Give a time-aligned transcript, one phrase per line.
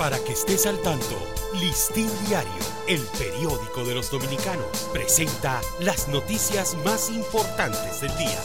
[0.00, 1.14] Para que estés al tanto,
[1.60, 2.50] Listín Diario,
[2.88, 8.40] el periódico de los dominicanos, presenta las noticias más importantes del día.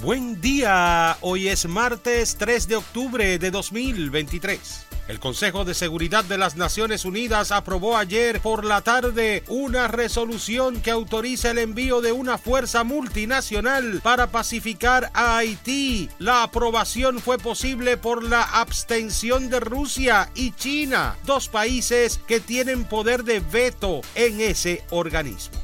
[0.00, 4.86] Buen día, hoy es martes 3 de octubre de 2023.
[5.10, 10.80] El Consejo de Seguridad de las Naciones Unidas aprobó ayer por la tarde una resolución
[10.80, 16.08] que autoriza el envío de una fuerza multinacional para pacificar a Haití.
[16.20, 22.84] La aprobación fue posible por la abstención de Rusia y China, dos países que tienen
[22.84, 25.59] poder de veto en ese organismo.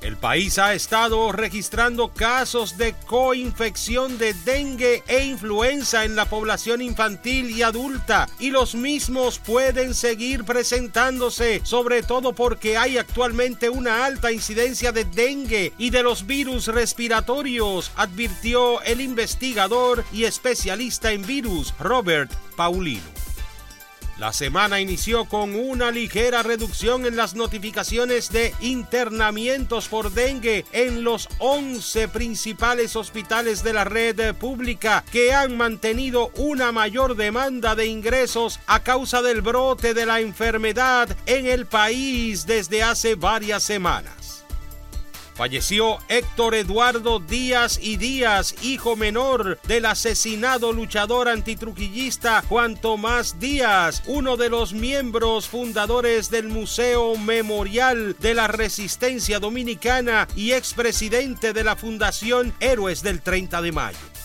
[0.00, 6.80] El país ha estado registrando casos de coinfección de dengue e influenza en la población
[6.80, 14.06] infantil y adulta y los mismos pueden seguir presentándose, sobre todo porque hay actualmente una
[14.06, 21.26] alta incidencia de dengue y de los virus respiratorios, advirtió el investigador y especialista en
[21.26, 23.29] virus Robert Paulino.
[24.20, 31.04] La semana inició con una ligera reducción en las notificaciones de internamientos por dengue en
[31.04, 37.86] los 11 principales hospitales de la red pública que han mantenido una mayor demanda de
[37.86, 44.19] ingresos a causa del brote de la enfermedad en el país desde hace varias semanas.
[45.40, 54.02] Falleció Héctor Eduardo Díaz y Díaz, hijo menor del asesinado luchador antitruquillista Juan Tomás Díaz,
[54.04, 61.64] uno de los miembros fundadores del Museo Memorial de la Resistencia Dominicana y expresidente de
[61.64, 64.19] la Fundación Héroes del 30 de Mayo.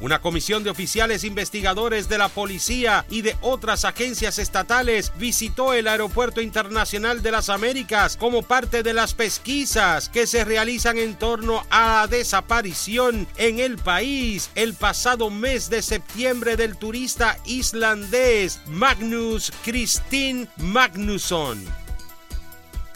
[0.00, 5.88] Una comisión de oficiales investigadores de la policía y de otras agencias estatales visitó el
[5.88, 11.64] Aeropuerto Internacional de las Américas como parte de las pesquisas que se realizan en torno
[11.70, 19.52] a la desaparición en el país el pasado mes de septiembre del turista islandés Magnus
[19.64, 21.87] Christine Magnusson.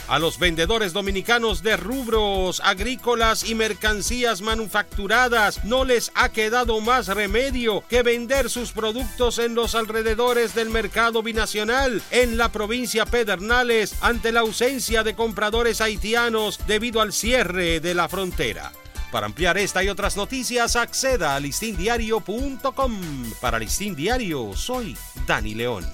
[0.09, 7.07] A los vendedores dominicanos de rubros agrícolas y mercancías manufacturadas no les ha quedado más
[7.09, 13.95] remedio que vender sus productos en los alrededores del mercado binacional en la provincia Pedernales
[14.01, 18.73] ante la ausencia de compradores haitianos debido al cierre de la frontera.
[19.13, 23.01] Para ampliar esta y otras noticias, acceda a listindiario.com.
[23.41, 24.97] Para Listín Diario, soy
[25.27, 25.85] Dani León.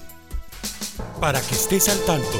[1.19, 2.39] Para que estés al tanto,